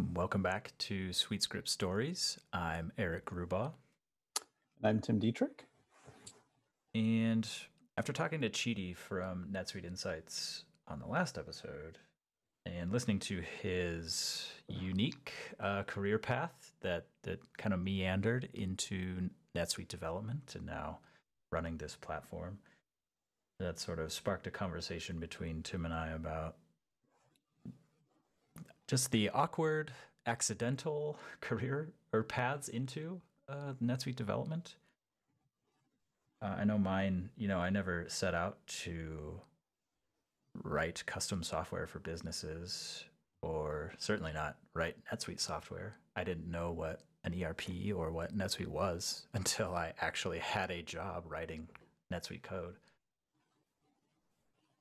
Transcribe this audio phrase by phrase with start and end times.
[0.00, 2.38] Welcome back to SuiteScript Stories.
[2.52, 3.72] I'm Eric Grubaugh.
[4.78, 5.66] And I'm Tim Dietrich.
[6.94, 7.46] And
[7.98, 11.98] after talking to Chidi from NetSuite Insights on the last episode
[12.64, 19.88] and listening to his unique uh, career path that, that kind of meandered into NetSuite
[19.88, 21.00] development and now
[21.52, 22.58] running this platform,
[23.58, 26.56] that sort of sparked a conversation between Tim and I about
[28.86, 29.92] just the awkward,
[30.26, 34.76] accidental career or paths into uh, NetSuite development.
[36.42, 39.40] Uh, I know mine, you know, I never set out to
[40.62, 43.04] write custom software for businesses
[43.42, 45.96] or certainly not write NetSuite software.
[46.16, 50.82] I didn't know what an ERP or what NetSuite was until I actually had a
[50.82, 51.68] job writing
[52.12, 52.76] NetSuite code.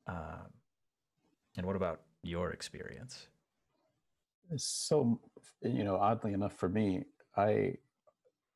[0.08, 0.54] Um,
[1.58, 3.27] and what about your experience?
[4.58, 5.20] So
[5.62, 7.03] you know oddly enough for me
[7.38, 7.74] i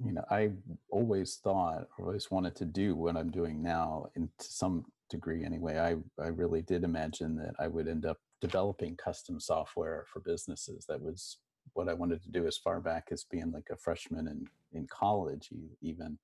[0.03, 0.49] you know i
[0.89, 5.77] always thought always wanted to do what i'm doing now in to some degree anyway.
[5.77, 10.85] I i really did imagine that i would end up developing custom software for businesses.
[10.89, 11.37] That was
[11.73, 14.45] what i wanted to do as far back as being like a freshman in
[14.77, 15.49] in college
[15.81, 16.17] even.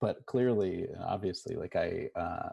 [0.00, 2.50] But clearly obviously like i uh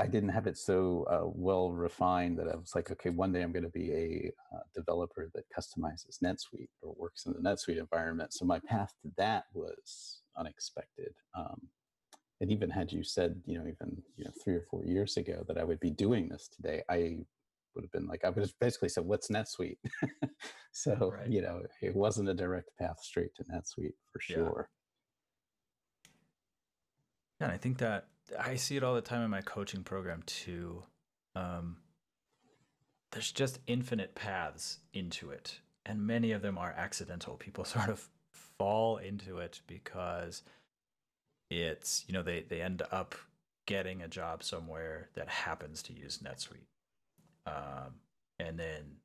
[0.00, 3.42] I didn't have it so uh, well refined that I was like, okay, one day
[3.42, 7.78] I'm going to be a uh, developer that customizes NetSuite or works in the NetSuite
[7.78, 8.32] environment.
[8.32, 11.14] So my path to that was unexpected.
[11.36, 11.68] Um,
[12.40, 15.44] and even had you said, you know, even you know three or four years ago
[15.48, 17.18] that I would be doing this today, I
[17.74, 19.78] would have been like, I would have basically said, "What's NetSuite?"
[20.72, 21.28] so right.
[21.28, 24.70] you know, it wasn't a direct path straight to NetSuite for sure.
[27.40, 28.08] Yeah, and I think that
[28.38, 30.82] I see it all the time in my coaching program too.
[31.34, 31.78] Um,
[33.12, 37.34] there's just infinite paths into it, and many of them are accidental.
[37.36, 38.08] People sort of
[38.58, 40.42] fall into it because
[41.50, 43.14] it's you know they they end up
[43.66, 46.66] getting a job somewhere that happens to use NetSuite,
[47.46, 47.94] um,
[48.38, 48.96] and then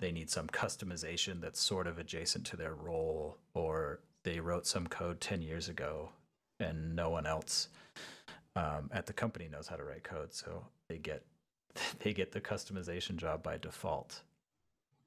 [0.00, 4.86] they need some customization that's sort of adjacent to their role, or they wrote some
[4.86, 6.10] code ten years ago
[6.62, 7.68] and no one else
[8.56, 11.24] um, at the company knows how to write code, so they get
[12.00, 14.22] they get the customization job by default.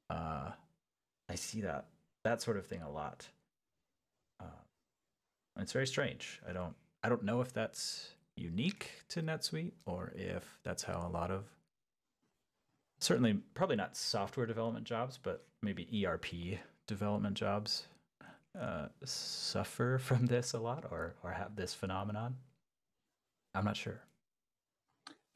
[0.10, 0.52] Uh,
[1.30, 1.86] I see that
[2.24, 3.28] that sort of thing a lot.
[4.40, 4.62] Uh,
[5.60, 6.42] it's very strange.
[6.48, 11.10] I don't I don't know if that's unique to NetSuite or if that's how a
[11.10, 11.46] lot of
[13.00, 17.86] certainly probably not software development jobs, but maybe ERP development jobs
[18.60, 22.36] uh, suffer from this a lot or or have this phenomenon.
[23.54, 24.02] I'm not sure.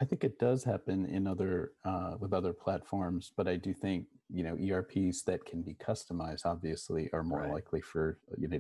[0.02, 4.06] I think it does happen in other uh, with other platforms, but I do think
[4.30, 7.52] you know ERPs that can be customized obviously are more right.
[7.52, 8.60] likely for you know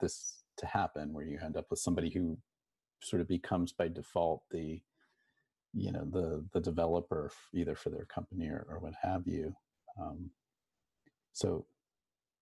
[0.00, 2.38] this to happen, where you end up with somebody who
[3.00, 4.80] sort of becomes by default the
[5.74, 9.54] you know the the developer either for their company or, or what have you.
[10.00, 10.30] Um,
[11.32, 11.66] so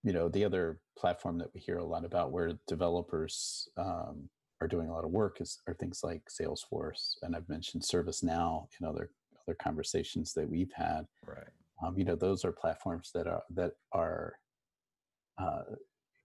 [0.03, 4.29] you know the other platform that we hear a lot about where developers um,
[4.61, 8.67] are doing a lot of work is are things like Salesforce, and I've mentioned ServiceNow
[8.81, 9.11] in other
[9.47, 11.07] other conversations that we've had.
[11.27, 11.47] Right.
[11.85, 14.35] Um, you know, those are platforms that are that are
[15.39, 15.63] uh,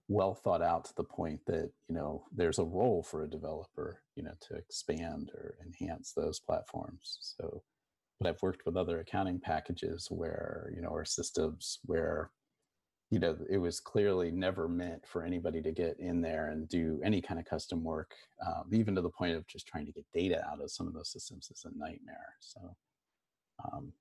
[0.08, 4.02] well thought out to the point that you know there's a role for a developer,
[4.16, 7.18] you know, to expand or enhance those platforms.
[7.22, 7.64] So,
[8.20, 12.32] but I've worked with other accounting packages where you know, or systems where
[13.12, 17.00] you know it was clearly never meant for anybody to get in there and do
[17.04, 18.16] any kind of custom work
[18.48, 20.94] um, even to the point of just trying to get data out of some of
[20.94, 22.36] those systems is a nightmare.
[22.40, 22.76] So
[23.66, 23.92] um,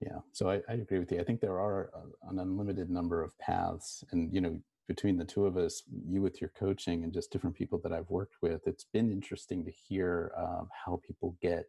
[0.00, 0.18] yeah.
[0.32, 1.20] So I, I, agree with you.
[1.20, 5.24] I think there are a, an unlimited number of paths and you know between the
[5.24, 8.66] two of us you with your coaching and just different people that i've worked with
[8.66, 11.64] it's been interesting to hear um, how people get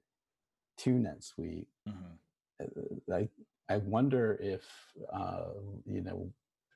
[0.77, 2.13] to netsuite mm-hmm.
[2.62, 3.29] Uh, I,
[3.69, 4.63] I wonder if
[5.13, 5.50] uh,
[5.86, 6.31] you know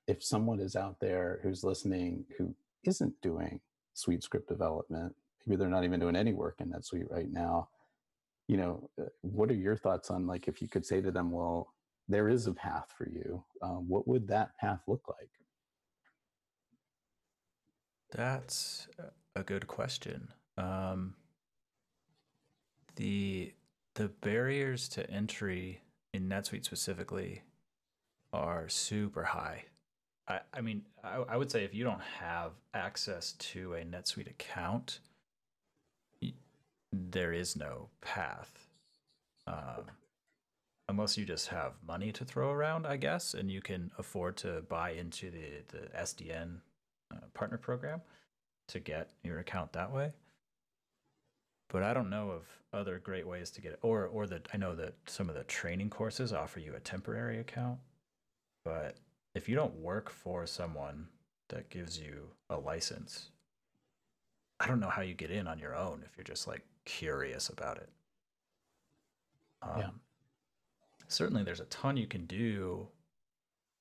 [0.08, 3.60] if someone is out there who's listening who isn't doing
[3.96, 7.70] SuiteScript development, maybe they're not even doing any work in NetSuite right now.
[8.48, 11.32] You know, uh, what are your thoughts on like if you could say to them,
[11.32, 11.74] well,
[12.08, 13.44] there is a path for you.
[13.62, 15.30] Um, what would that path look like?
[18.12, 18.88] That's
[19.36, 20.28] a good question.
[20.58, 21.16] Um,
[22.98, 23.54] the
[23.96, 25.82] the barriers to entry
[26.14, 27.42] in NetSuite specifically
[28.34, 29.66] are super high.
[30.28, 34.30] I, I mean, I, I would say if you don't have access to a NetSuite
[34.30, 35.00] account,
[36.92, 38.68] there is no path.
[39.48, 39.86] Um,
[40.88, 44.62] unless you just have money to throw around, I guess, and you can afford to
[44.70, 46.58] buy into the the SDN
[47.14, 48.02] uh, partner program
[48.68, 50.12] to get your account that way.
[51.72, 54.58] But I don't know of other great ways to get it, or or that I
[54.58, 57.80] know that some of the training courses offer you a temporary account.
[58.66, 58.98] But
[59.34, 61.08] if you don't work for someone
[61.50, 63.32] that gives you a license,
[64.60, 67.50] I don't know how you get in on your own if you're just like curious
[67.50, 67.90] about it.
[69.62, 69.90] Um, Yeah.
[71.08, 72.88] Certainly, there's a ton you can do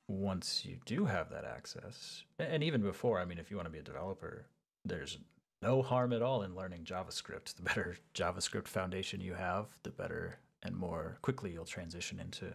[0.08, 2.24] once you do have that access.
[2.38, 4.46] And even before, I mean, if you want to be a developer,
[4.84, 5.18] there's
[5.62, 7.56] no harm at all in learning JavaScript.
[7.56, 12.46] The better JavaScript foundation you have, the better and more quickly you'll transition into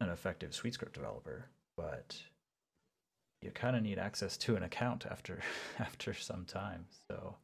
[0.00, 1.46] an effective SuiteScript developer.
[1.76, 2.16] But
[3.42, 5.40] you kind of need access to an account after
[5.78, 6.86] after some time.
[7.08, 7.36] So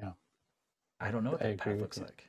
[0.00, 0.12] Yeah.
[1.00, 2.28] I don't know what that path looks like.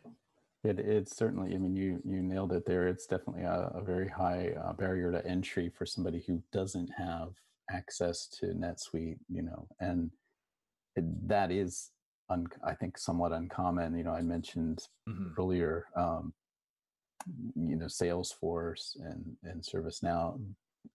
[0.64, 2.88] It, it's certainly, I mean, you you nailed it there.
[2.88, 7.30] It's definitely a, a very high uh, barrier to entry for somebody who doesn't have
[7.72, 10.12] access to NetSuite, you know, and
[11.28, 11.92] that is,
[12.30, 13.98] un, I think, somewhat uncommon.
[13.98, 15.34] You know, I mentioned Mhm.
[15.38, 16.34] earlier, um,
[17.56, 20.40] you know, Salesforce and and ServiceNow.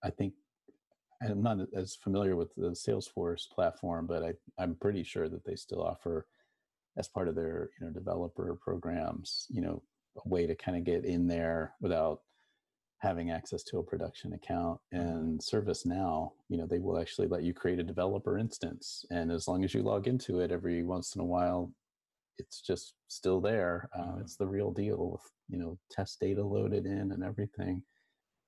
[0.02, 0.34] I think
[1.22, 5.56] I'm not as familiar with the Salesforce platform, but I I'm pretty sure that they
[5.56, 6.26] still offer
[6.96, 9.82] as part of their you know developer programs, you know,
[10.24, 12.22] a way to kind of get in there without
[13.04, 17.52] having access to a production account and ServiceNow, you know, they will actually let you
[17.52, 19.04] create a developer instance.
[19.10, 21.70] And as long as you log into it every once in a while,
[22.38, 23.90] it's just still there.
[23.96, 24.16] Uh.
[24.20, 27.82] It's the real deal with, you know, test data loaded in and everything.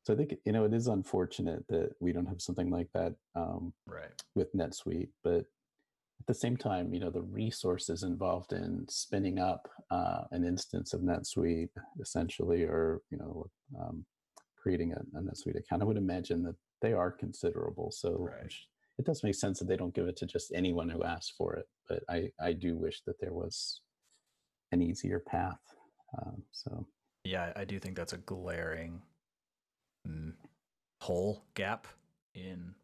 [0.04, 3.14] So I think, you know, it is unfortunate that we don't have something like that
[3.34, 4.10] um, Right.
[4.34, 5.44] with NetSuite, but
[6.20, 10.94] at the same time, you know, the resources involved in spinning up uh, an instance
[10.94, 13.46] of NetSuite, essentially, or you know,
[13.78, 14.06] um,
[14.66, 17.92] creating a, a NetSuite account, I would imagine that they are considerable.
[17.92, 18.52] So Right.
[18.98, 21.54] it does make sense that they don't give it to just anyone who asks for
[21.54, 21.66] it.
[21.88, 23.82] But I, I do wish that there was
[24.72, 25.60] an easier path.
[26.18, 26.88] Um, so
[27.22, 29.02] Yeah, I do think that's a glaring
[30.06, 30.32] mm,
[31.00, 31.86] hole gap
[32.34, 32.74] in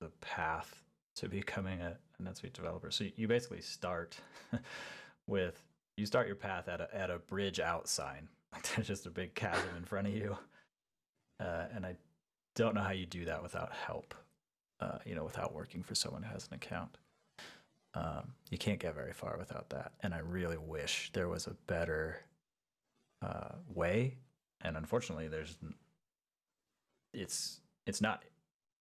[0.00, 0.82] the path
[1.16, 2.92] to becoming a, a NetSuite developer.
[2.92, 4.16] So you basically start
[5.26, 5.60] with
[5.96, 8.28] you start your path at a at a bridge out sign.
[8.52, 10.36] Like there's just a big chasm in front of you,
[11.40, 11.96] uh, and I
[12.54, 14.14] don't know how you do that without help.
[14.80, 16.98] Uh, you know, without working for someone who has an account.
[17.94, 19.92] Um, you can't get very far without that.
[20.02, 22.20] And I really wish there was a better
[23.22, 24.16] uh, way.
[24.60, 25.56] And unfortunately, there's
[27.12, 28.24] it's it's not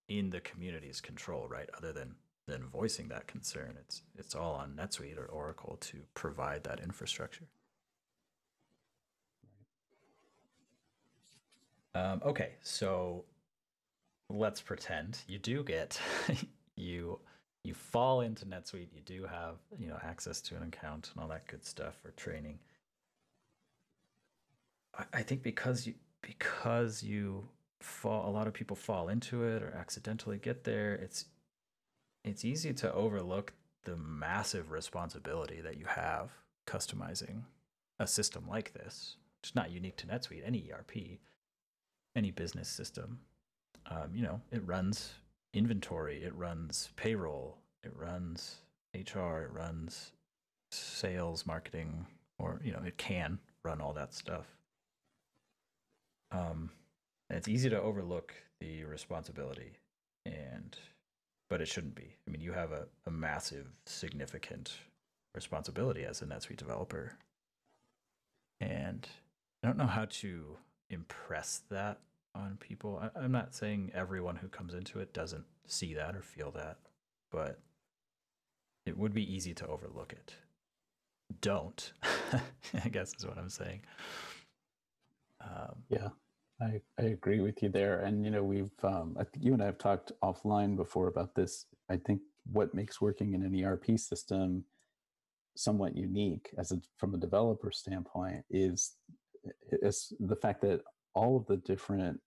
[0.10, 1.70] in the community's control, right?
[1.78, 2.16] Other than
[2.48, 7.46] than voicing that concern, it's it's all on NetSuite or Oracle to provide that infrastructure.
[11.96, 13.26] Um, okay, so
[14.30, 16.00] let's pretend you do get
[16.76, 17.20] you
[17.64, 18.88] you fall into NetSuite.
[18.94, 22.12] You do have you know access to an account and all that good stuff for
[22.12, 22.60] training.
[24.98, 27.48] I, I think because you because you
[27.80, 30.96] fall, a lot of people fall into it or accidentally get there.
[30.96, 31.26] It's
[32.24, 33.54] it's easy to overlook
[33.84, 36.32] the massive responsibility that you have
[36.66, 37.42] customizing
[38.00, 39.18] a system like this.
[39.42, 40.46] It's not unique to NetSuite.
[40.46, 41.20] Any ERP,
[42.16, 43.20] any business system,
[43.90, 45.14] um, you know, it runs
[45.54, 48.58] inventory, it runs payroll, it runs
[48.96, 50.12] HR, it runs
[50.72, 52.06] sales, marketing,
[52.40, 54.46] or you know, it can run all that stuff.
[56.32, 56.72] Um,
[57.30, 59.74] it's easy to overlook the responsibility,
[60.26, 60.78] and
[61.50, 62.16] but it shouldn't be.
[62.28, 64.74] I mean, you have a, a massive, significant
[65.36, 67.18] responsibility as a NetSuite developer,
[68.60, 69.08] and
[69.64, 70.58] I don't know how to
[70.94, 72.00] impress that
[72.36, 73.02] on people.
[73.02, 76.78] I, I'm not saying everyone who comes into it doesn't see that or feel that,
[77.32, 77.60] but
[78.86, 80.36] it would be easy to overlook it.
[81.42, 81.94] Don't,
[82.84, 83.82] I guess is what I'm saying.
[85.42, 86.10] Um, Yeah,
[86.62, 88.02] I, I agree with you there.
[88.02, 91.36] And, you know, we've, um, I think you and I have talked offline before about
[91.36, 91.66] this.
[91.90, 92.22] I think
[92.52, 94.66] what makes working in an ERP system
[95.56, 98.96] somewhat unique as a, from a developer standpoint is,
[99.82, 100.82] is the fact that
[101.16, 102.20] all of the different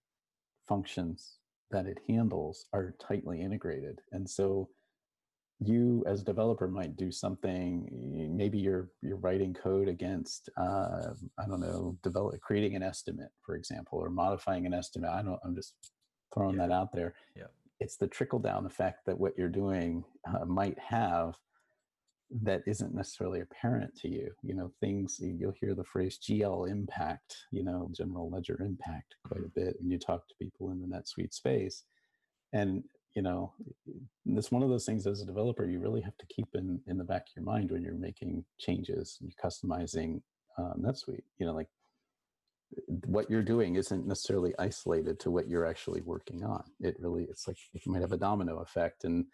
[0.69, 1.39] functions
[1.71, 4.01] that it handles are tightly integrated.
[4.13, 4.69] And so
[5.61, 7.89] you as a developer might do something
[8.37, 13.57] maybe you're you're writing code against uh, i don't know develop creating an estimate for
[13.57, 15.73] example or modifying an estimate i don't i'm just
[16.35, 16.67] throwing Yeah.
[16.67, 17.45] that out there Yeah.
[17.81, 21.37] it's the trickle down effect that what you're doing uh, might have
[22.43, 24.31] that isn't necessarily apparent to you.
[24.43, 29.45] You know, things you'll hear the phrase GL impact, you know, general ledger impact quite
[29.45, 31.85] a bit when you talk to people in the NetSuite space.
[32.53, 32.83] And,
[33.15, 33.53] you know,
[34.27, 36.99] it's one of those things as a developer you really have to keep in, in
[36.99, 40.21] the back of your mind when you're making changes and you're customizing
[40.59, 41.23] uh, NetSuite.
[41.39, 41.69] You know, like
[43.07, 46.65] what you're doing isn't necessarily isolated to what you're actually working on.
[46.81, 49.05] It really, it's like it might have a domino effect.
[49.05, 49.27] And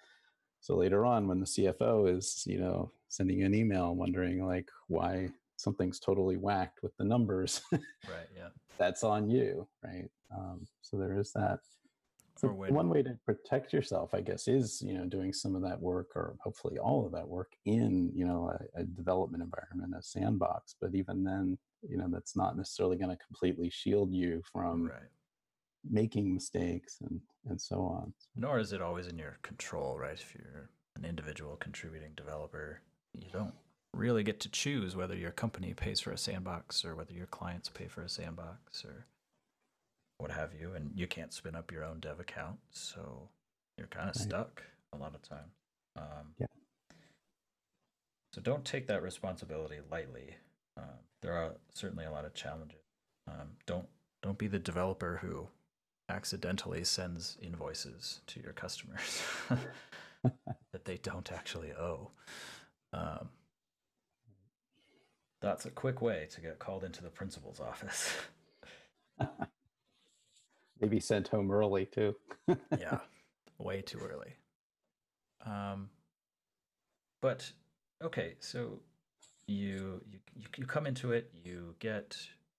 [0.62, 4.69] so later on, when the CFO is, you know, sending you an email wondering like
[4.87, 8.28] why something's totally whacked with the numbers, right?
[8.35, 10.09] Yeah, that's on you, right?
[10.33, 11.59] Um, so there is that.
[12.37, 15.81] So one way to protect yourself, I guess, is you know doing some of that
[15.81, 20.02] work, or hopefully all of that work in you know a, a development environment, a
[20.02, 20.76] sandbox.
[20.81, 25.11] But even then, you know that's not necessarily going to completely shield you from right
[25.89, 28.12] making mistakes and and so on.
[28.37, 30.15] Nor is it always in your control right?
[30.15, 32.81] If you're an individual contributing developer
[33.15, 33.55] you don't
[33.95, 37.69] really get to choose whether your company pays for a sandbox or whether your clients
[37.69, 39.07] pay for a sandbox or
[40.19, 43.29] what have you and you can't spin up your own dev account so
[43.77, 44.25] you're kind of right.
[44.25, 44.62] stuck
[44.93, 45.51] a lot of time.
[45.97, 46.47] Um, yeah.
[48.33, 50.37] so don't take that responsibility lightly.
[50.79, 52.79] Uh, there are certainly a lot of challenges.
[53.29, 53.87] Um, don't
[54.23, 55.49] don't be the developer who
[56.12, 59.23] accidentally sends invoices to your customers
[60.23, 62.11] that they don't actually owe.
[62.92, 63.31] Um,
[65.40, 68.14] that's a quick way to get called into the principal's office.
[70.81, 72.14] Maybe sent home early too.
[72.78, 72.99] yeah,
[73.59, 74.35] way too early.
[75.47, 75.88] Um,
[77.21, 77.50] but
[78.02, 78.81] okay, so
[79.47, 80.19] you, you
[80.57, 82.16] you come into it, you get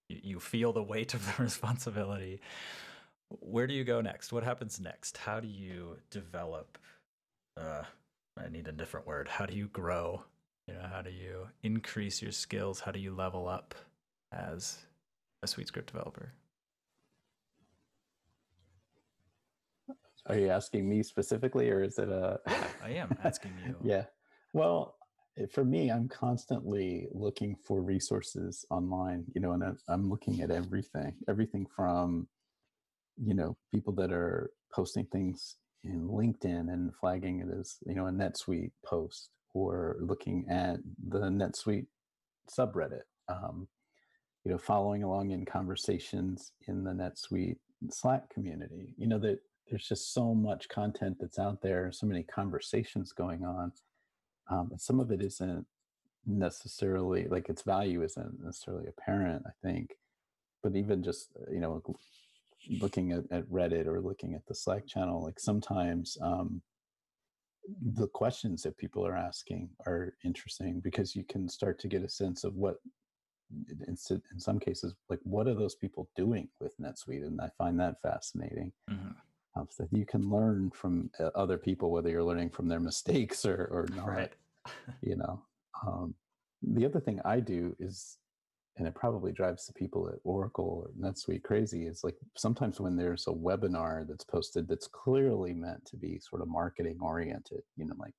[0.10, 2.42] you, you feel the weight of the responsibility
[3.40, 4.32] where do you go next?
[4.32, 5.18] What happens next?
[5.18, 6.78] How do you develop?
[7.58, 7.84] Uh,
[8.38, 9.28] I need a different word.
[9.28, 10.24] How do you grow?
[10.68, 12.80] You know, how do you increase your skills?
[12.80, 13.76] How do you level up
[14.32, 14.78] as
[15.44, 16.34] a SuiteScript developer?
[20.28, 22.40] Are you asking me specifically, or is it a?
[22.84, 23.76] I am asking you.
[23.84, 24.06] yeah.
[24.54, 24.96] Well,
[25.52, 29.26] for me, I'm constantly looking for resources online.
[29.36, 32.28] You know, and I'm looking at everything, everything from
[33.18, 38.08] you know people that are posting things in linkedin and flagging it as you know
[38.08, 40.78] a netsuite post or looking at
[41.10, 41.86] the netsuite
[42.50, 43.68] subreddit um,
[44.44, 47.58] you know following along in conversations in the netsuite
[47.90, 48.88] slack community.
[48.98, 49.40] You know that
[49.70, 53.72] there's just so much content that's out there so many conversations going on
[54.50, 55.66] um, and some of it isn't
[56.26, 59.92] necessarily like its value isn't necessarily apparent i think.
[60.62, 61.82] But even just you know
[62.80, 66.62] looking at, at Reddit or looking at the Slack channel, like sometimes um,
[67.96, 72.10] the questions that people are asking are interesting because you can start to get a
[72.10, 72.78] sense of what,
[73.70, 77.80] in, in some cases, like what are those people doing with NetSuite, and I find
[77.80, 78.72] that fascinating.
[78.90, 79.12] Mm-hmm.
[79.56, 83.46] Um, so you can learn from uh, other people, whether you're learning from their mistakes
[83.46, 84.08] or or not.
[84.08, 84.34] Right.
[85.02, 85.42] you know,
[85.86, 86.16] um,
[86.64, 88.18] the other thing I do is
[88.78, 92.96] and it probably drives the people at Oracle or NetSuite crazy is like sometimes when
[92.96, 97.86] there's a webinar that's posted that's clearly meant to be sort of marketing oriented, you
[97.86, 98.16] know, like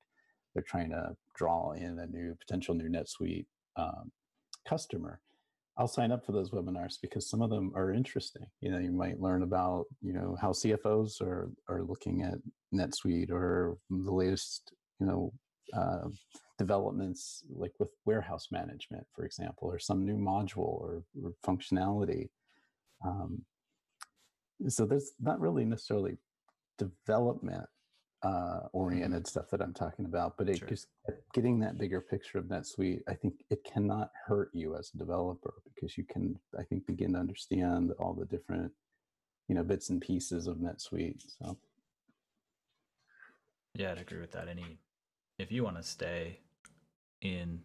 [0.53, 3.45] they're trying to draw in a new potential new NetSuite
[3.75, 4.11] um,
[4.67, 5.19] customer.
[5.77, 8.45] I'll sign up for those webinars because some of them are interesting.
[8.61, 12.35] You know, you might learn about you know how CFOs are are looking at
[12.73, 14.71] NetSuite or the latest
[15.01, 15.33] you know
[15.73, 16.07] uh,
[16.57, 22.29] developments like with warehouse management, for example, or some new module or, or functionality.
[23.05, 23.41] Um,
[24.67, 26.17] so there's not really necessarily
[26.77, 27.65] development
[28.23, 28.67] uh, mm-hmm.
[28.73, 30.67] oriented stuff that I'm talking about, but it sure.
[30.67, 30.87] just
[31.33, 35.53] getting that bigger picture of NetSuite, I think it cannot hurt you as a developer
[35.73, 38.71] because you can, I think, begin to understand all the different,
[39.47, 41.21] you know, bits and pieces of NetSuite.
[41.39, 41.57] So,
[43.75, 44.47] yeah, I'd agree with that.
[44.47, 44.79] Any,
[45.37, 46.39] if you want to stay
[47.25, 47.61] in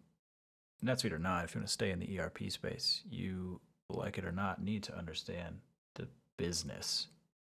[0.85, 4.25] NetSuite or not, if you want to stay in the ERP space, you like it
[4.25, 5.59] or not need to understand
[5.95, 7.09] the business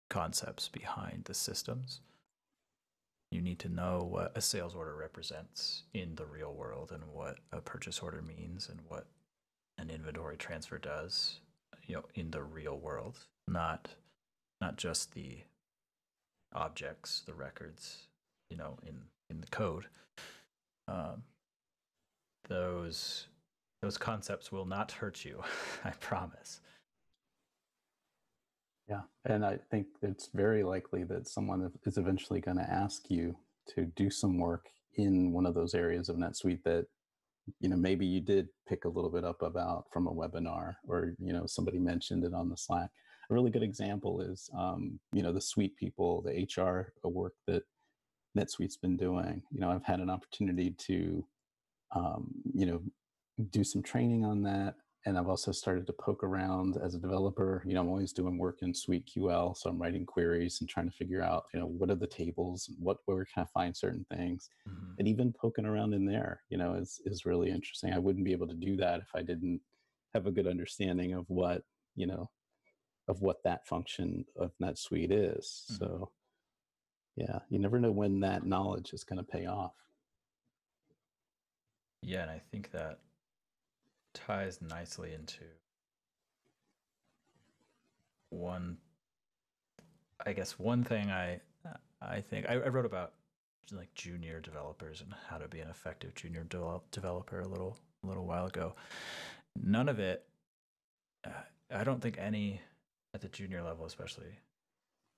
[0.09, 2.01] concepts behind the systems.
[3.31, 7.39] You need to know what a sales order represents in the real world and what
[7.53, 9.07] a purchase order means and what
[9.79, 11.41] an inventory transfer does,
[11.87, 13.89] you know, in the real world, not
[14.61, 15.39] not just the
[16.53, 18.09] objects, the records,
[18.51, 19.87] you know, in in the code.
[20.89, 21.23] Um,
[22.49, 23.27] those
[23.83, 25.43] those concepts will not hurt you
[25.85, 26.61] i promise
[28.89, 33.37] yeah and i think it's very likely that someone is eventually going to ask you
[33.75, 34.67] to do some work
[34.97, 36.87] in one of those areas of NetSuite that
[37.61, 41.15] you know maybe you did pick a little bit up about from a webinar or
[41.19, 42.91] you know somebody mentioned it on the Slack.
[43.31, 47.63] A really good example is um, you know the SuitePeople, the HR work that
[48.37, 49.43] NetSuite's been doing.
[49.51, 51.25] You know, I've had an opportunity to
[51.93, 52.83] um, you know
[53.51, 54.75] do some training on that
[55.07, 57.63] and I've also started to poke around as a developer.
[57.67, 60.97] You know, I'm always doing work in SuiteQL, so I'm writing queries and trying to
[60.97, 64.05] figure out, you know, what are the tables, and what where can I find certain
[64.15, 64.93] things, mm-hmm.
[64.99, 67.95] and even poking around in there, you know, is is really interesting.
[67.95, 69.61] I wouldn't be able to do that if I didn't
[70.15, 71.63] have a good understanding of what
[71.97, 72.29] you know
[73.09, 75.65] of what that function of NetSuite is.
[75.73, 75.85] Mm-hmm.
[75.85, 76.11] So,
[77.17, 79.73] yeah, you never know when that knowledge is going to pay off.
[82.03, 82.99] Yeah, and I think that
[84.15, 85.45] ties nicely into
[88.31, 88.77] one
[90.25, 91.41] i guess one thing i
[92.01, 93.13] i think i, I wrote about
[93.73, 98.07] like junior developers and how to be an effective junior de- developer a little a
[98.07, 98.75] little while ago.
[99.63, 100.25] None of it
[101.25, 101.31] uh,
[101.73, 102.61] i don't think any
[103.15, 104.39] at the junior level especially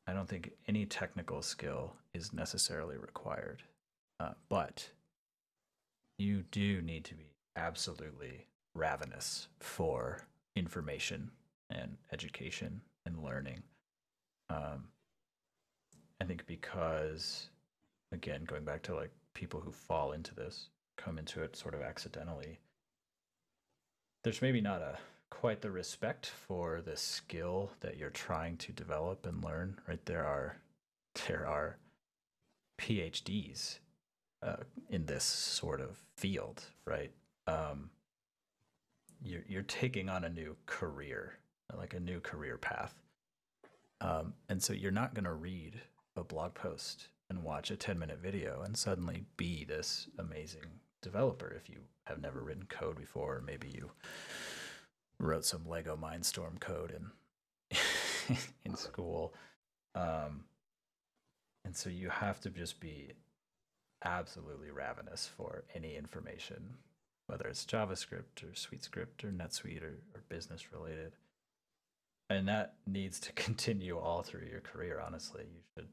[0.07, 3.63] i don't think any technical skill is necessarily required
[4.21, 4.91] uh, but
[6.19, 10.27] you do need to be absolutely ravenous for
[10.57, 11.31] information
[11.71, 13.63] and education and learning.
[14.51, 14.85] Um,
[16.21, 17.49] I think because,
[18.13, 21.83] again, going back to like people who fall into this, come into it sort of
[21.83, 22.61] accidentally,
[24.23, 24.99] there's maybe not a
[25.31, 29.77] quite the respect for the skill that you're trying to develop and learn.
[29.89, 30.57] Right there are
[31.27, 31.79] there are
[32.81, 33.79] PhDs
[34.43, 34.57] uh,
[34.91, 37.13] in this sort of field, right?
[37.47, 37.91] Um,
[39.23, 41.39] you're you're taking on a new career,
[41.77, 42.95] like a new career path.
[44.01, 45.81] Um, and so you're not going to read
[46.17, 50.67] a blog post and watch a 10 minute video and suddenly be this amazing
[51.01, 53.37] developer if you have never written code before.
[53.37, 53.91] Or maybe you
[55.19, 57.79] wrote some Lego Mindstorm code in
[58.65, 59.35] in school.
[59.95, 60.45] Um,
[61.65, 63.13] and so you have to just be
[64.05, 66.77] absolutely ravenous for any information
[67.33, 71.13] whether it's JavaScript or SuiteScript or NetSuite or, or business related.
[72.29, 75.45] And that needs to continue all through your career, honestly.
[75.45, 75.89] You should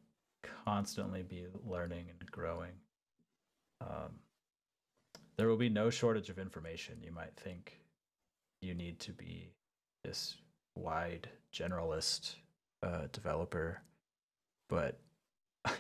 [0.65, 2.71] constantly be learning and growing.
[3.79, 4.19] Um,
[5.37, 6.97] there will be no shortage of information.
[7.01, 7.79] You might think
[8.61, 9.53] you need to be
[10.03, 10.35] this
[10.75, 12.35] wide generalist
[12.83, 13.81] uh, developer,
[14.67, 14.99] but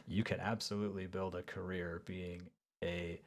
[0.07, 2.41] you can absolutely build a career being
[2.83, 3.19] a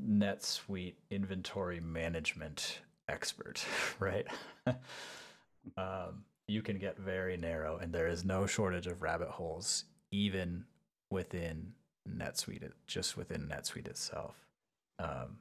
[0.00, 3.64] NetSuite inventory management expert,
[3.98, 4.26] right?
[5.76, 10.64] um, you can get very narrow, and there is no shortage of rabbit holes, even
[11.10, 11.72] within
[12.08, 14.46] NetSuite, just within NetSuite itself.
[14.98, 15.38] Um,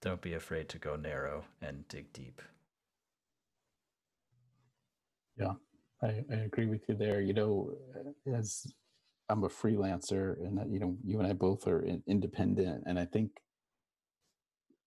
[0.00, 2.42] don't be afraid to go narrow and dig deep.
[5.38, 5.54] Yeah,
[6.02, 7.20] I, I agree with you there.
[7.20, 7.72] You know,
[8.26, 8.66] as
[9.28, 13.30] I'm a freelancer, and you know, you and I both are independent, and I think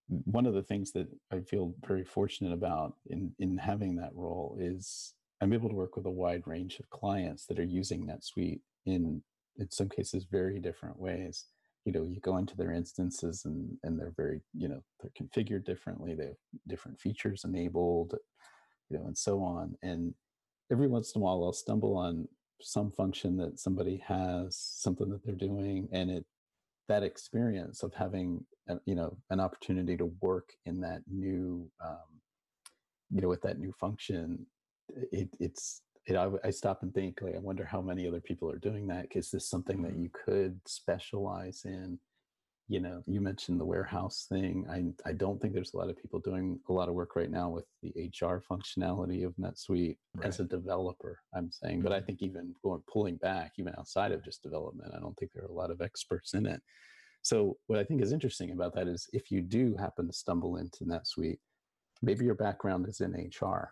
[0.08, 4.58] one of the things that I feel very fortunate about in in having that role
[4.60, 8.62] is I'm able to work with a wide range of clients that are using NetSuite
[8.86, 9.22] in
[9.58, 11.46] in some cases very different ways.
[11.86, 15.66] You know, you go into their instances and and they're very you know they're configured
[15.66, 16.14] differently.
[16.14, 16.36] They have
[16.68, 18.16] different features enabled,
[18.90, 19.76] you know, and so on.
[19.82, 20.14] And
[20.72, 22.28] every once in a while, I'll stumble on
[22.62, 26.26] some function that somebody has something that they're doing and it
[26.88, 32.22] that experience of having a, you know an opportunity to work in that new um,
[33.12, 34.46] you know with that new function
[35.12, 38.50] it, it's it, I, I, stop and think like i wonder how many other people
[38.50, 40.04] are doing that is this something that mm-hmm.
[40.04, 42.00] you could specialize in
[42.68, 45.98] you know you mentioned the warehouse thing i i don't think there's a lot of
[45.98, 50.28] people doing a lot of work right now with the hr functionality of netsuite right.
[50.28, 52.08] as a developer i'm saying but i mm-hmm.
[52.08, 55.48] think even going pulling back even outside of just development i don't think there are
[55.48, 56.62] a lot of experts in it
[57.22, 60.58] so what i think is interesting about that is if you do happen to stumble
[60.58, 61.40] into netsuite
[62.02, 63.70] maybe your background is in hr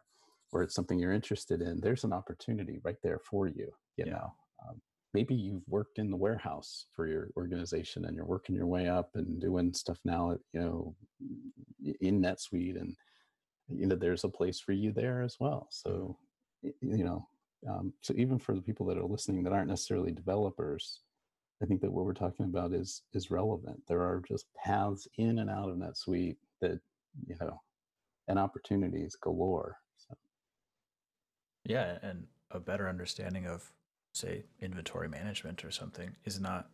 [0.52, 4.12] or it's something you're interested in there's an opportunity right there for you you yeah.
[4.12, 4.34] know
[4.68, 4.80] um,
[5.14, 9.12] maybe you've worked in the warehouse for your organization and you're working your way up
[9.16, 10.96] and doing stuff now you know
[12.02, 12.96] in netsuite and
[13.70, 16.18] you know there's a place for you there as well so
[16.62, 17.28] you know
[17.70, 21.00] um, so even for the people that are listening that aren't necessarily developers
[21.62, 25.40] i think that what we're talking about is is relevant there are just paths in
[25.40, 26.80] and out of netsuite that
[27.28, 27.62] you know
[28.28, 30.16] and opportunities galore so.
[31.66, 33.72] yeah and a better understanding of
[34.14, 36.70] say inventory management or something is not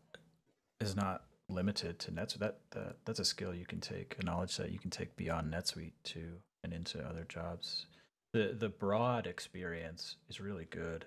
[0.79, 2.39] is not limited to NetSuite.
[2.39, 5.51] That, that that's a skill you can take, a knowledge that you can take beyond
[5.51, 7.85] NetSuite to and into other jobs.
[8.33, 11.05] The the broad experience is really good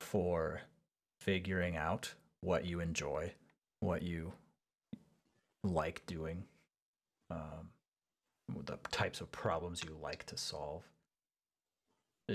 [0.00, 0.62] for
[1.20, 3.32] figuring out what you enjoy,
[3.80, 4.32] what you
[5.62, 6.44] like doing,
[7.30, 7.68] um,
[8.64, 10.82] the types of problems you like to solve.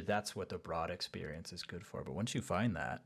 [0.01, 2.03] That's what the broad experience is good for.
[2.03, 3.01] But once you find that,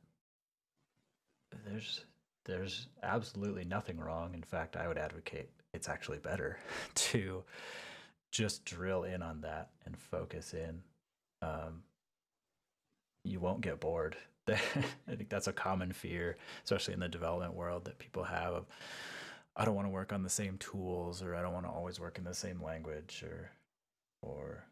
[1.66, 2.06] there's
[2.46, 4.34] there's absolutely nothing wrong.
[4.34, 6.58] In fact, I would advocate it's actually better
[6.96, 7.44] to
[8.32, 10.82] just drill in on that and focus in.
[11.42, 11.84] Um,
[13.24, 14.16] you won't get bored.
[14.50, 14.56] I
[15.16, 18.66] think that's a common fear, especially in the development world, that people have of
[19.56, 22.00] I don't want to work on the same tools or I don't want to always
[22.00, 23.52] work in the same language or
[24.22, 24.64] or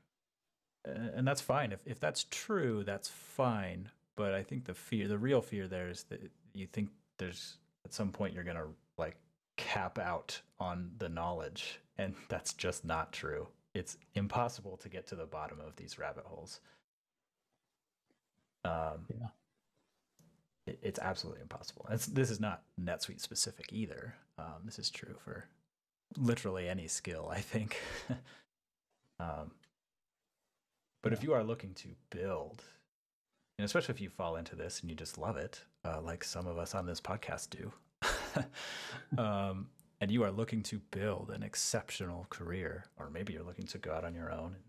[1.15, 1.71] and that's fine.
[1.71, 3.89] If if that's true, that's fine.
[4.15, 6.21] But I think the fear the real fear there is that
[6.53, 9.17] you think there's at some point you're gonna like
[9.57, 11.79] cap out on the knowledge.
[11.97, 13.47] And that's just not true.
[13.73, 16.59] It's impossible to get to the bottom of these rabbit holes.
[18.65, 19.27] Um, Yeah.
[20.65, 21.85] it, it's absolutely impossible.
[21.91, 24.15] It's, this is not NetSuite specific either.
[24.39, 25.45] Um, this is true for
[26.17, 27.77] literally any skill, I think.
[29.19, 29.51] um,
[31.07, 32.65] but if you are looking to build,
[33.57, 36.45] and especially if you fall into this and you just love it, uh, like some
[36.45, 37.71] of us on this podcast do,
[39.17, 39.69] um,
[40.01, 43.93] and you are looking to build an exceptional career, or maybe you're looking to go
[43.93, 44.63] out on your own and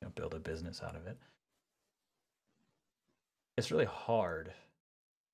[0.00, 1.18] you know, build a business out of it,
[3.58, 4.54] it's really hard,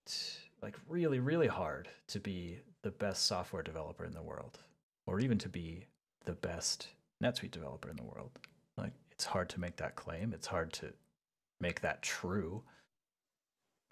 [0.07, 0.17] to,
[0.61, 4.59] like really, really hard to be the best software developer in the world,
[5.07, 5.87] or even to be
[6.25, 6.89] the best
[7.23, 8.41] NetSuite developer in the world.
[9.23, 10.33] It's hard to make that claim.
[10.35, 10.95] It's hard to
[11.61, 12.65] make that true,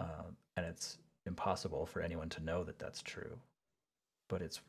[0.01, 3.39] um, and it's impossible for anyone to know that that's true.
[4.29, 4.61] But it's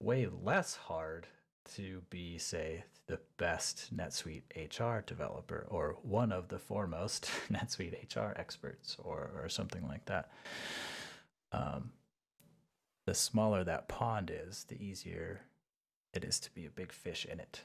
[0.00, 1.26] way less hard
[1.74, 8.32] to be, say, the best NetSuite HR developer or one of the foremost NetSuite HR
[8.40, 10.30] experts or, or something like that.
[11.52, 11.90] Um,
[13.04, 15.42] the smaller that pond is, the easier
[16.14, 17.60] it is to be a big fish in it.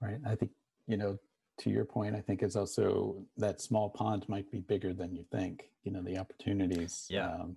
[0.00, 0.18] Right.
[0.26, 0.50] I think,
[0.86, 1.18] you know,
[1.58, 5.24] to your point, I think it's also that small pond might be bigger than you
[5.32, 5.70] think.
[5.84, 7.32] You know, the opportunities Yeah.
[7.32, 7.56] um,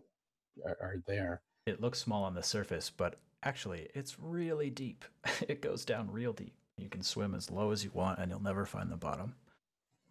[0.66, 1.42] are, are there.
[1.66, 5.04] It looks small on the surface, but actually, it's really deep.
[5.48, 6.54] it goes down real deep.
[6.78, 9.36] You can swim as low as you want, and you'll never find the bottom.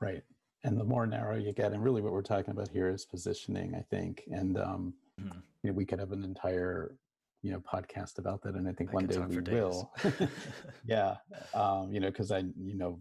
[0.01, 0.23] Right.
[0.65, 3.75] And the more narrow you get, and really what we're talking about here is positioning,
[3.75, 4.25] I think.
[4.31, 5.43] And, um, Mhm.
[5.63, 6.95] you know, we could have an entire,
[7.43, 8.55] you know, podcast about that.
[8.55, 9.93] And I think I one day we will
[10.87, 11.17] yeah.
[11.55, 13.01] Um, you know, because I, you know,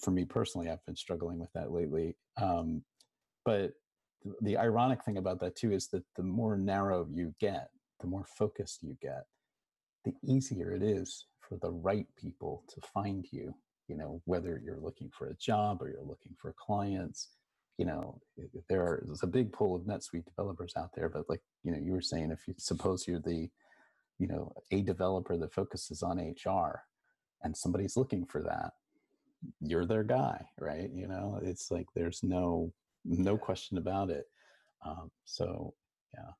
[0.00, 2.16] for me personally, I've been struggling with that lately.
[2.40, 2.82] Um,
[3.44, 3.72] but
[4.22, 7.68] th- the ironic thing about that too is that the more narrow you get,
[8.00, 9.24] the more focused you get,
[10.04, 13.54] the easier it is for the right people to find you.
[13.88, 17.30] You know, whether you're looking for a job or you're looking for clients,
[17.78, 18.20] you know,
[18.68, 21.08] there are, there's a big pool of NetSuite developers out there.
[21.08, 23.48] But like, you know, you were saying, if you suppose you're the,
[24.18, 26.82] you know, a developer that focuses on HR
[27.42, 28.72] and somebody's looking for that,
[29.60, 30.90] you're their guy, right?
[30.92, 32.72] You know, it's like there's no
[33.04, 33.38] no Yeah.
[33.38, 34.26] question about it.
[34.84, 35.74] Um, so
[36.12, 36.32] yeah,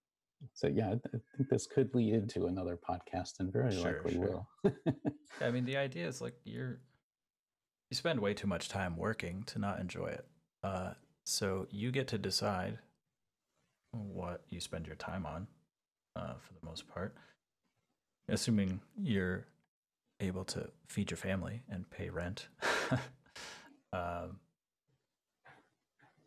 [0.54, 4.14] so yeah, I, I think this could lead into another podcast, and very Sure, likely
[4.14, 4.44] sure.
[4.64, 4.74] will.
[5.40, 6.80] I mean, the idea is like you're
[7.90, 10.26] you spend way too much time working to not enjoy it.
[10.64, 10.94] Uh,
[11.28, 12.78] so you get to decide
[13.92, 15.46] what you spend your time on,
[16.16, 17.14] uh, for the most part,
[18.30, 19.44] assuming you're
[20.20, 22.48] able to feed your family and pay rent.
[23.92, 24.40] um,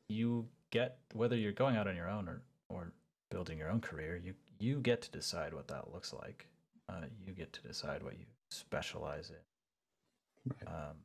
[0.08, 2.92] you get whether you're going out on your own or or
[3.32, 4.22] building your own career.
[4.24, 6.46] You you get to decide what that looks like.
[6.88, 10.54] Uh, you get to decide what you specialize in.
[10.62, 10.76] Right.
[10.76, 10.98] Um,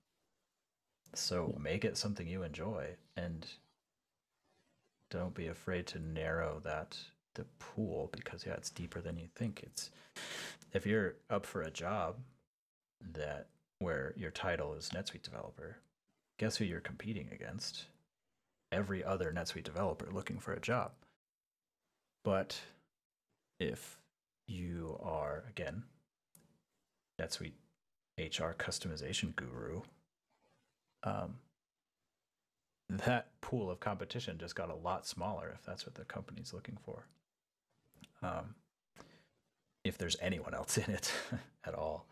[1.15, 3.47] so make it something you enjoy, and
[5.11, 6.97] don't be afraid to narrow that
[7.35, 9.63] the pool because yeah, it's deeper than you think.
[9.63, 9.91] It's
[10.73, 12.17] if you're up for a job
[13.13, 13.47] that
[13.79, 15.77] where your title is NetSuite developer,
[16.39, 17.85] guess who you're competing against?
[18.73, 20.93] Every other NetSuite developer looking for a job.
[22.25, 22.59] But
[23.61, 23.99] if
[24.49, 25.85] you are again
[27.21, 27.53] NetSuite
[28.19, 29.83] HR customization guru,
[31.05, 31.37] um,
[32.89, 36.79] that pool of competition just got a lot smaller if that's what the company's looking
[36.85, 37.07] for.
[38.23, 38.55] Um,
[39.85, 41.13] if there's anyone else in it
[41.65, 42.07] at all,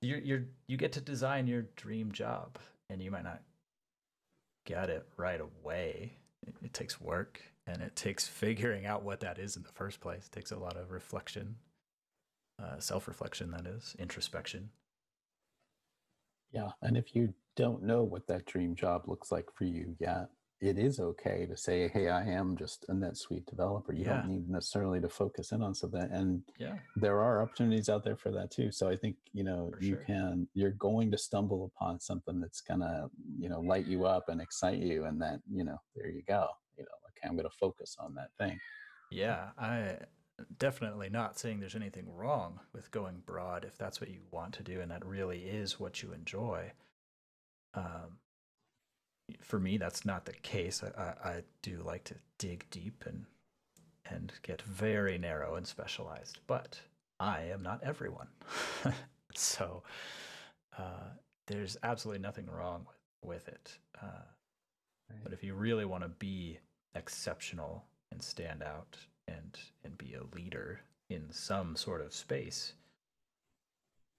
[0.00, 3.42] you're you're you get to design your dream job, and you might not
[4.64, 6.12] get it right away.
[6.46, 10.00] It, it takes work, and it takes figuring out what that is in the first
[10.00, 10.26] place.
[10.26, 11.56] It takes a lot of reflection,
[12.62, 14.70] uh, self-reflection, that is, introspection.
[16.52, 20.28] Yeah, and if you don't know what that dream job looks like for you yet,
[20.60, 24.28] it is okay to say, "Hey, I am just a NetSuite developer." You Yeah, don't
[24.28, 28.30] need necessarily to focus in on something, and yeah, there are opportunities out there for
[28.32, 28.72] that too.
[28.72, 30.04] So I think you know for you sure.
[30.04, 30.48] can.
[30.54, 33.08] You're going to stumble upon something that's gonna
[33.38, 36.48] you know light you up and excite you, and then you know there you go.
[36.76, 38.58] You know, like I'm going to focus on that thing.
[39.10, 39.96] Yeah, I
[40.58, 44.62] definitely not saying there's anything wrong with going broad if that's what you want to
[44.62, 46.72] do and that really is what you enjoy.
[47.74, 48.18] Um,
[49.40, 50.82] for me, that's not the case.
[50.82, 53.26] I, I, I do like to dig deep and
[54.10, 56.80] and get very narrow and specialized, but
[57.20, 58.28] I am not everyone.
[59.34, 59.82] so
[60.78, 61.10] uh,
[61.46, 62.86] there's absolutely nothing wrong
[63.22, 63.78] with, with it.
[64.02, 64.24] Uh,
[65.10, 65.20] Right.
[65.24, 66.58] but if you really want to be
[66.94, 68.98] exceptional and stand out
[69.28, 72.72] and and be a leader in some sort of space,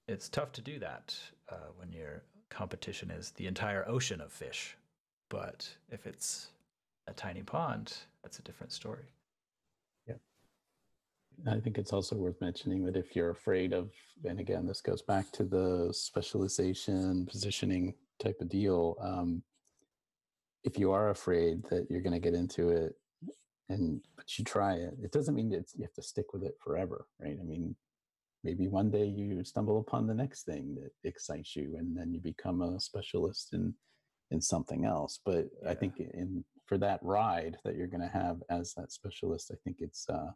[0.08, 1.16] it's tough to do that
[1.52, 4.76] uh, when your competition is the entire ocean of fish.
[5.30, 6.48] But if it's
[7.08, 7.94] a tiny pond,
[8.24, 9.06] that's a different story.
[10.08, 10.16] Yeah.
[11.48, 13.92] I think it's also worth mentioning that if you're afraid of,
[14.26, 18.98] and again, this goes back to the specialization, positioning type of deal.
[19.02, 19.44] Um,
[20.64, 22.99] if you are afraid that you're going to get into it,
[23.70, 26.56] and but you try it, it doesn't mean that you have to stick with it
[26.64, 27.38] forever, right?
[27.40, 27.76] I mean,
[28.44, 32.20] maybe one day you stumble upon the next thing that excites you, and then you
[32.20, 33.74] become a specialist in
[34.32, 35.20] in something else.
[35.26, 39.52] But I think in for that ride that you're going to have as that specialist,
[39.52, 40.32] I think it's uh,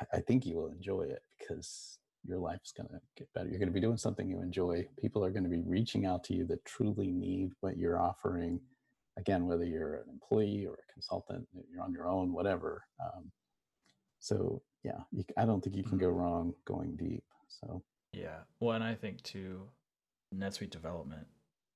[0.00, 3.48] I, I think you will enjoy it because your life's going to get better.
[3.48, 4.86] You're going to be doing something you enjoy.
[5.00, 8.60] People are going to be reaching out to you that truly need what you're offering.
[9.18, 12.84] Again, whether you're an employee or a consultant, you're on your own, whatever.
[13.00, 13.30] Um,
[14.18, 17.24] so yeah, you, I don't think you can go wrong going deep.
[17.48, 18.40] So Yeah.
[18.60, 19.62] Well, and I think too,
[20.34, 21.26] NetSuite development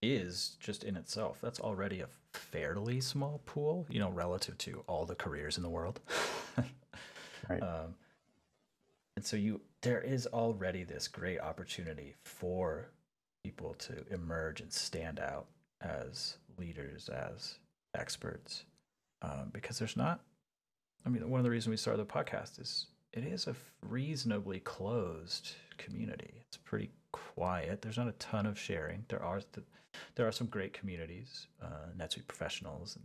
[0.03, 5.05] is just in itself, that's already a fairly small pool, you know, relative to all
[5.05, 6.01] the careers in the world.
[7.49, 7.95] right, um,
[9.17, 12.91] and so you, there is already this great opportunity for
[13.45, 15.47] people to emerge and stand out
[15.83, 17.59] as leaders, as
[17.97, 18.65] experts,
[19.23, 20.21] um, because there's not.
[21.05, 24.61] I mean, one of the reasons we started the podcast is it is a reasonably
[24.61, 26.35] closed community.
[26.47, 27.83] It's pretty quiet.
[27.83, 29.05] There's not a ton of sharing.
[29.09, 29.67] There are th-
[30.15, 33.05] there are some great communities, uh, NetSuite professionals and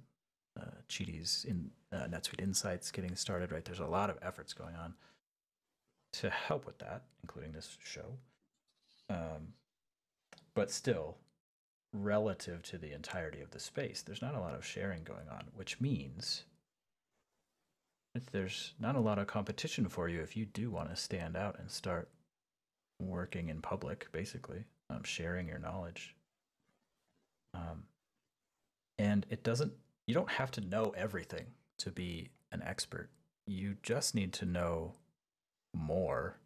[0.63, 3.51] uh, Chidi's in uh, NetSuite Insights getting started.
[3.51, 4.93] Right, there's a lot of efforts going on
[6.13, 8.17] to help with that, including this show.
[9.09, 9.53] Um,
[10.53, 11.17] but still,
[12.03, 15.45] relative to the entirety of the space, there's not a lot of sharing going on,
[15.55, 16.43] which means
[18.31, 21.57] there's not a lot of competition for you if you do want to stand out
[21.59, 22.09] and start
[23.01, 26.15] working in public, basically, um, sharing your knowledge.
[27.53, 27.83] Um,
[28.97, 29.73] and it doesn't,
[30.07, 31.47] you don't have to know everything
[31.79, 33.09] to be an expert.
[33.47, 34.93] You just need to know
[35.75, 36.37] more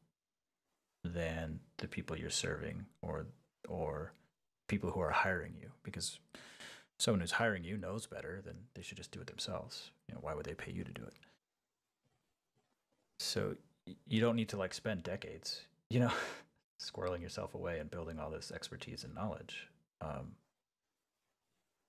[1.04, 3.28] than the people you're serving or
[3.68, 4.12] or
[4.70, 6.20] people who are hiring you because
[6.98, 9.92] someone who's hiring you knows better then they should just do it themselves.
[10.08, 11.14] You know why would they pay you to do it?
[13.20, 13.56] So
[14.08, 16.12] you don't need to like spend decades you know
[16.82, 19.68] squirreling yourself away and building all this expertise and knowledge.
[20.02, 20.32] Um,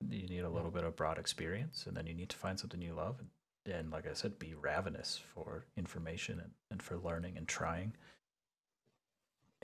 [0.08, 2.80] you need a little bit of broad experience and then you need to find something
[2.82, 7.36] you love and, and like i said be ravenous for information and, and for learning
[7.36, 7.92] and trying.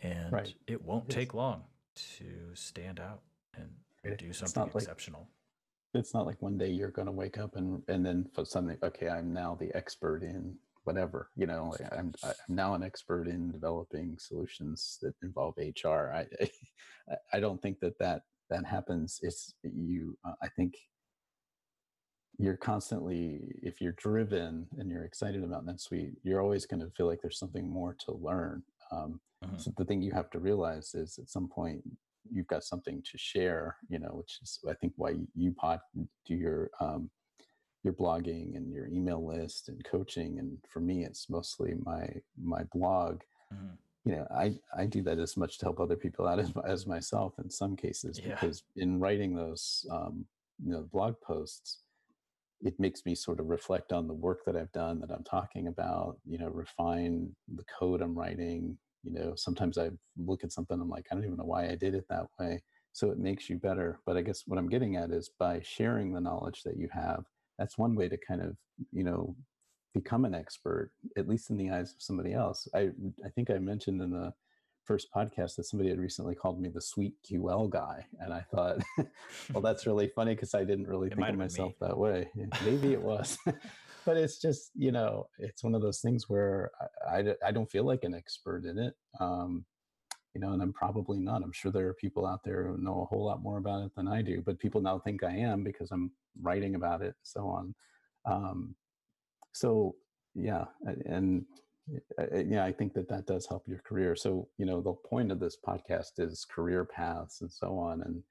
[0.03, 0.55] And Right.
[0.67, 1.65] it won't It's- take long
[1.97, 3.23] to stand out
[3.57, 3.69] and
[4.19, 5.29] do It's something not like- exceptional
[5.95, 8.77] it's not like one day you're going to wake up and and then for something.
[8.83, 10.55] Okay, I'm now the expert in
[10.85, 11.31] whatever.
[11.37, 16.13] You know, I'm I'm now an expert in developing solutions that involve HR.
[16.13, 16.27] I
[17.11, 19.21] I, I don't think that that that happens.
[19.23, 20.19] It's you.
[20.23, 20.75] Uh, I think
[22.39, 27.07] you're constantly if you're driven and you're excited about NetSuite, you're always going to feel
[27.07, 28.63] like there's something more to learn.
[28.91, 29.61] Um, Mhm.
[29.61, 31.83] So the thing you have to realize is at some point
[32.33, 33.77] you've got something to share.
[33.89, 35.81] You know, which is I think why you pod
[36.25, 37.11] do your um,
[37.85, 40.39] your blogging and your email list and coaching.
[40.41, 43.23] And for me, it's mostly my my blog
[43.53, 43.77] Mhm.
[44.05, 46.87] you know i i do that as much to help other people out as, as
[46.87, 48.35] myself in some cases Yeah.
[48.35, 50.27] because in writing those um
[50.65, 51.83] you know blog posts
[52.63, 55.69] it makes me sort of reflect on the work that i've done that i'm talking
[55.69, 60.81] about you know refine the code i'm writing you know sometimes i look at something
[60.81, 62.63] i'm like i don't even know why i did it that way.
[62.93, 64.01] So it makes you better.
[64.07, 67.25] But i guess what i'm getting at is by sharing the knowledge that you have
[67.59, 68.57] that's one way to kind of
[68.93, 69.35] you know
[69.95, 72.69] become an expert at least in the eyes of somebody else.
[72.75, 72.91] I
[73.25, 74.33] i think i mentioned in the
[74.87, 78.79] first podcast that somebody had recently called me the sweet ql guy and i thought
[79.53, 81.87] well that's really funny because i didn't really It think of myself me.
[81.89, 82.31] that way.
[82.65, 83.39] Maybe it was.
[84.07, 86.71] But it's just you know it's one of those things where
[87.11, 89.65] I, I, I don't feel like an expert in it um,
[90.33, 91.43] you know and i'm probably not.
[91.43, 93.93] I'm sure there are people out there who know a whole lot more about it
[93.97, 97.25] than i do but people now think i am because i'm writing about it and
[97.25, 97.75] so on.
[98.25, 98.77] Um,
[99.53, 99.97] so
[100.37, 100.67] yeah
[101.07, 101.45] and
[102.45, 105.39] yeah i think that that does help your career so you know the point of
[105.41, 108.23] this podcast is career paths and so on and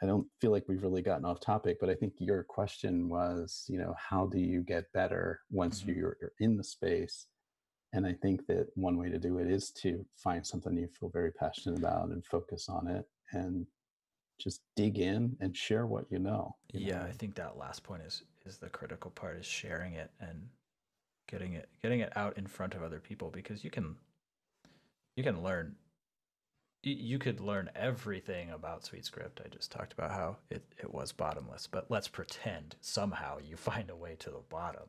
[0.00, 3.64] I don't feel like we've really gotten off topic, but I think your question was,
[3.68, 5.96] you know, how do you get better once Mhm.
[5.96, 7.26] you're you're in the space?
[7.92, 11.08] And I think that one way to do it is to find something you feel
[11.08, 13.66] very passionate about and focus on it and
[14.38, 16.54] just dig in and share what you know.
[16.72, 17.06] you yeah know?
[17.06, 20.48] i think that last point is is the critical part is sharing it and
[21.28, 23.96] getting it getting it out in front of other people because you can
[25.16, 25.76] you can learn
[26.84, 29.44] you, could learn everything about SuiteScript.
[29.44, 33.90] I just talked about how it, it was bottomless, but let's pretend somehow you find
[33.90, 34.84] a way to the bottom.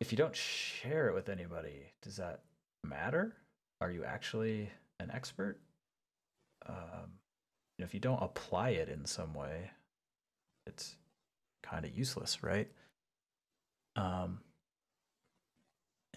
[0.00, 2.40] If you don't share it with anybody, does that
[2.82, 3.36] matter?
[3.80, 5.60] Are you actually an expert?
[6.68, 7.18] Um,
[7.78, 9.70] if you don't apply it in some way,
[10.66, 10.96] it's
[11.62, 12.68] kind of useless, right?
[13.94, 14.40] Um,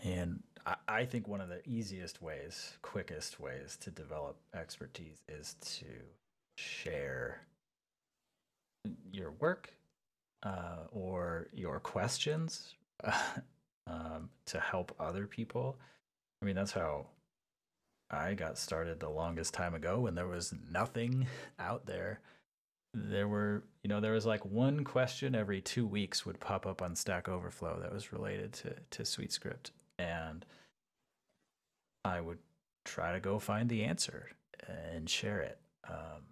[0.03, 5.55] and I, I think one of the easiest ways, quickest ways to develop expertise is
[5.77, 5.85] to
[6.57, 7.41] share
[9.11, 9.73] your work
[10.43, 12.75] uh, or your questions
[13.87, 15.77] um, to help other people.
[16.41, 17.07] I mean, that's how
[18.11, 21.27] I got started the longest time ago when there was nothing
[21.59, 22.19] out there.
[22.93, 26.81] There were, you know, there was like one question every two weeks would pop up
[26.81, 29.71] on Stack Overflow that was related to to SuiteScript,
[30.05, 30.45] and
[32.03, 32.39] I would
[32.83, 34.29] try to go find the answer
[34.67, 35.59] and share it.
[35.89, 36.23] Um,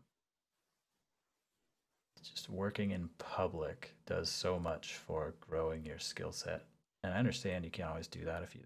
[2.24, 6.64] just working in public does so much for growing your skill set,
[7.04, 8.62] and I understand you can't always do that if you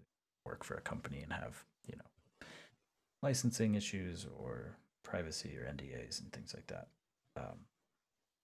[0.46, 2.48] work for a company and have, you know,
[3.24, 6.88] licensing issues or privacy or NDAs and things like that.
[7.36, 7.65] Um,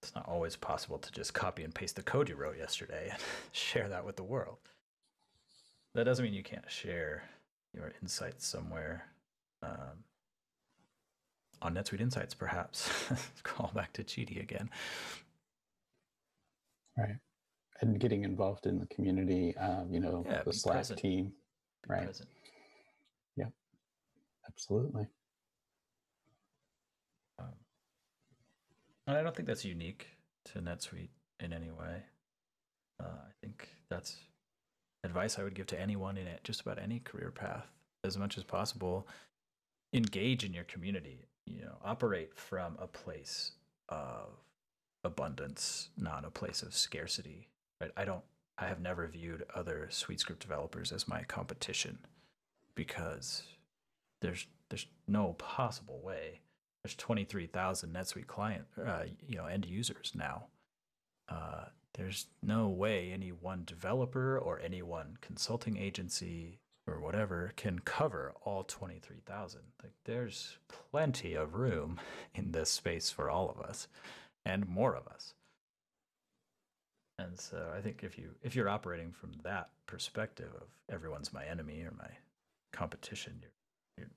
[0.02, 3.20] it's not always possible to just copy and paste the code you wrote yesterday and
[3.52, 4.58] share that with the world.
[5.96, 7.24] That doesn't mean you can't share
[7.74, 9.06] your insights somewhere
[9.62, 10.04] um,
[11.62, 12.90] on NetSuite Insights, perhaps.
[13.44, 14.70] Call back to Chidi again.
[16.98, 17.18] right.
[17.82, 21.00] And getting involved in the community, um, you know, Yeah, the Slack present.
[21.00, 21.26] team.
[21.84, 22.06] Be Right.
[22.06, 22.30] present.
[24.46, 25.08] Absolutely.
[27.40, 27.54] Um,
[29.08, 30.08] and I don't think that's unique
[30.46, 32.04] to NetSuite in any way.
[33.00, 34.18] Uh, I think that's
[35.04, 37.68] advice I would give to anyone in it, just about any career path,
[38.04, 39.08] as much as possible.
[39.94, 41.26] Engage in your community.
[41.46, 43.52] You know, operate from a place
[43.90, 44.30] of
[45.04, 47.50] abundance, not a place of scarcity.
[47.82, 47.92] Right?
[47.98, 48.24] I don't.
[48.58, 51.98] I have never viewed other SuiteScript developers as my competition
[52.76, 53.44] because
[54.22, 56.42] there's there's no possible way
[56.84, 60.48] there's 23,000 NetSuite client, uh, you know, end users now.
[61.30, 67.80] Uh, there's no way any one developer or any one consulting agency or whatever can
[67.80, 69.62] cover all 23,000.
[69.82, 70.58] Like there's
[70.92, 72.00] plenty of room
[72.34, 73.88] in this space for all of us
[74.46, 75.34] and more of us.
[77.20, 81.46] And so I think if you if you're operating from that perspective of everyone's my
[81.46, 82.10] enemy or my
[82.74, 83.52] competition, you're
[83.98, 84.10] you're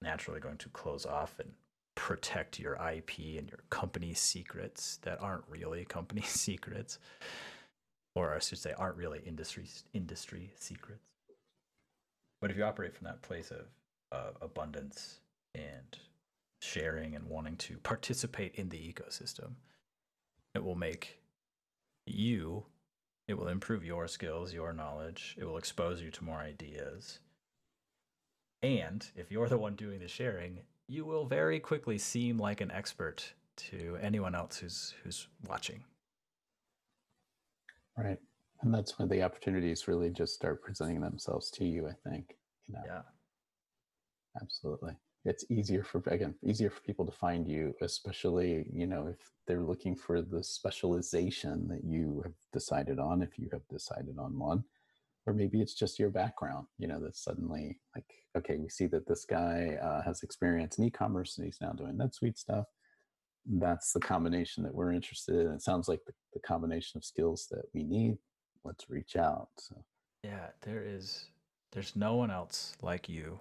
[0.00, 1.52] naturally going to close off and
[1.94, 6.98] protect your IP and your company secrets that aren't really company secrets,
[8.14, 11.02] or I should say, aren't really industry industry secrets.
[12.40, 13.66] But if you operate from that place of
[14.10, 15.20] uh, abundance
[15.54, 15.98] and
[16.60, 19.52] sharing and wanting to participate in the ecosystem,
[20.54, 21.20] it will make
[22.06, 22.64] you.
[23.28, 25.36] It will improve your skills, your knowledge.
[25.38, 27.20] It will expose you to more ideas.
[28.62, 32.70] And if you're the one doing the sharing, you will very quickly seem like an
[32.70, 35.84] expert to anyone else who's who's watching.
[37.96, 38.18] Right.
[38.62, 42.36] And that's when the opportunities really just start presenting themselves to you, I think.
[42.66, 43.02] You know, Yeah.
[44.40, 44.96] absolutely.
[45.24, 49.62] It's easier for again, easier for people to find you, especially, you know, if they're
[49.62, 54.64] looking for the specialization that you have decided on, if you have decided on one.
[55.26, 58.06] Or maybe it's just your background, you know, that suddenly like,
[58.36, 61.94] okay, we see that this guy uh, has experience in e-commerce and he's now doing
[61.96, 62.66] NetSuite stuff.
[63.46, 65.52] that's the combination that we're interested in.
[65.52, 68.18] It sounds like the, the combination of skills that we need.
[68.64, 69.48] Let's reach out.
[69.58, 69.76] So
[70.24, 71.26] Yeah, there is
[71.72, 73.40] there's no one else like you,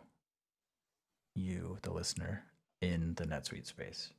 [1.36, 2.43] you, the listener,
[2.82, 4.09] in the NetSuite space.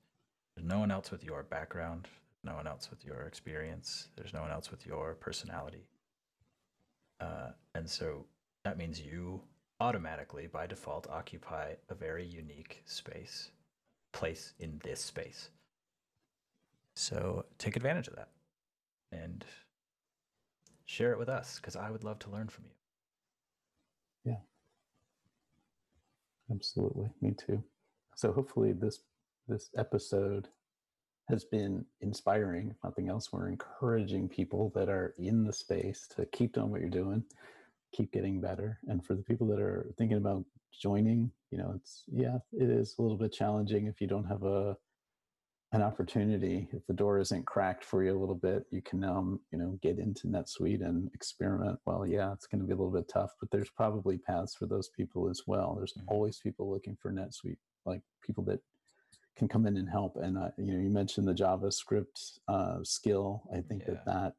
[0.54, 2.08] There's no one else with your background,
[2.44, 5.86] no one else with your experience, there's no one else with your personality.
[7.22, 8.26] Uh, and so
[8.64, 9.40] that means you
[9.80, 13.50] automatically, by default, occupy a very unique space,
[14.12, 15.50] place in this space.
[16.94, 18.28] So take advantage of that
[19.12, 19.44] and
[20.86, 24.32] share it with us because I would love to learn from you.
[24.32, 24.40] Yeah.
[26.50, 27.62] Absolutely, me too.
[28.16, 29.00] So hopefully this
[29.48, 30.48] this episode
[31.32, 32.70] has been inspiring.
[32.70, 36.80] If nothing else, we're encouraging people that are in the space to keep doing what
[36.80, 37.24] you're doing,
[37.92, 38.78] keep getting better.
[38.88, 40.44] And for the people that are thinking about
[40.80, 44.44] joining, you know, it's yeah, it is a little bit challenging if you don't have
[44.44, 44.76] a
[45.72, 46.68] an opportunity.
[46.72, 49.78] If the door isn't cracked for you a little bit, you can um, you know,
[49.82, 51.78] get into NetSuite and experiment.
[51.86, 54.66] Well, yeah, it's going to be a little bit tough, but there's probably paths for
[54.66, 55.74] those people as well.
[55.74, 56.04] There's Mhm.
[56.08, 58.60] always people looking for NetSuite, like people that
[59.36, 60.16] can come in and help.
[60.16, 63.42] And uh, you know, you mentioned the JavaScript uh, skill.
[63.52, 63.94] I think Yeah.
[63.94, 64.32] that that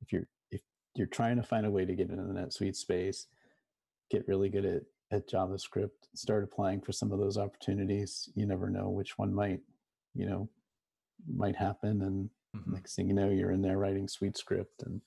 [0.00, 0.60] if you're if
[0.94, 3.26] you're trying to find a way to get into the NetSuite space,
[4.10, 5.90] get really good at at JavaScript.
[6.14, 8.28] Start applying for some of those opportunities.
[8.34, 9.60] You never know which one might,
[10.14, 10.48] you know,
[11.26, 12.02] might happen.
[12.02, 12.72] And Mhm.
[12.72, 15.00] next thing you know, you're in there writing SuiteScript and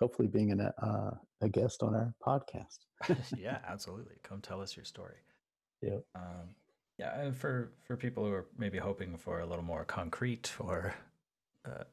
[0.00, 2.78] hopefully being an, uh, a guest on our podcast.
[3.38, 4.16] yeah, absolutely.
[4.22, 5.18] Come tell us your story.
[5.80, 5.98] Yeah.
[6.14, 6.54] Um,
[6.98, 10.94] yeah, for for people who are maybe hoping for a little more concrete or
[11.66, 11.84] uh,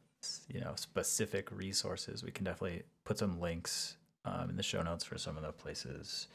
[0.47, 5.03] you know specific resources, we can definitely put some links um, in the show notes
[5.03, 6.27] for some of the places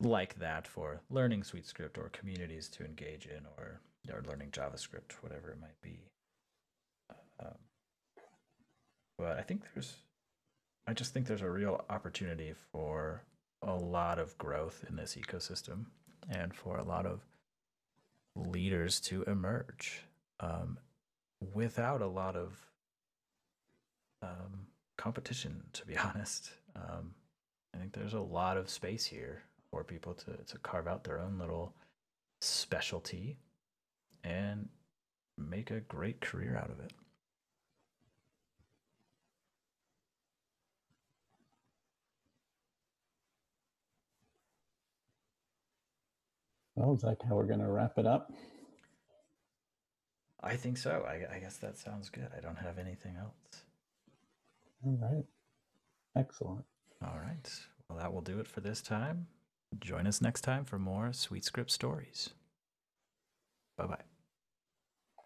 [0.00, 5.50] like that for learning SuiteScript or communities to engage in or or learning JavaScript, whatever
[5.50, 6.00] it might be.
[7.40, 7.54] Um,
[9.18, 9.96] but I think there's,
[10.86, 13.22] I just think there's a real opportunity for
[13.62, 15.86] a lot of growth in this ecosystem
[16.28, 17.20] and for a lot of
[18.36, 20.02] leaders to emerge
[20.40, 20.78] um,
[21.54, 22.56] without a lot of
[24.22, 24.66] um,
[24.96, 26.50] competition, to be honest.
[26.76, 27.14] Um,
[27.74, 31.20] I think there's a lot of space here for people to, to carve out their
[31.20, 31.74] own little
[32.40, 33.38] specialty
[34.24, 34.68] and
[35.36, 36.92] make a great career out of it.
[46.78, 48.30] Well, is that how we're going to wrap it up?
[50.40, 51.04] I think so.
[51.08, 52.28] I, I guess that sounds good.
[52.36, 53.64] I don't have anything else.
[54.86, 55.24] All right.
[56.16, 56.64] Excellent.
[57.04, 57.50] All right.
[57.88, 59.26] Well, that will do it for this time.
[59.80, 62.30] Join us next time for more SuiteScript stories.
[63.76, 64.07] Bye bye.